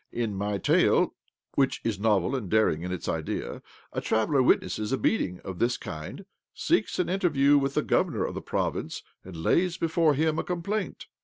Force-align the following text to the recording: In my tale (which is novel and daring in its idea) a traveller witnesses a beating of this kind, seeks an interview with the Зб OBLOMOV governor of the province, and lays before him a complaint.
In 0.11 0.33
my 0.33 0.57
tale 0.57 1.13
(which 1.53 1.79
is 1.83 1.99
novel 1.99 2.35
and 2.35 2.49
daring 2.49 2.81
in 2.81 2.91
its 2.91 3.07
idea) 3.07 3.61
a 3.93 4.01
traveller 4.01 4.41
witnesses 4.41 4.91
a 4.91 4.97
beating 4.97 5.39
of 5.41 5.59
this 5.59 5.77
kind, 5.77 6.25
seeks 6.55 6.97
an 6.97 7.07
interview 7.07 7.55
with 7.59 7.75
the 7.75 7.81
Зб 7.83 7.85
OBLOMOV 7.85 7.87
governor 7.87 8.25
of 8.25 8.33
the 8.33 8.41
province, 8.41 9.03
and 9.23 9.37
lays 9.37 9.77
before 9.77 10.15
him 10.15 10.39
a 10.39 10.43
complaint. 10.43 11.05